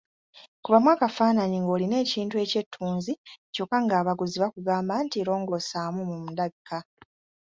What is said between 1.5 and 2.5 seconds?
ng’olina ekintu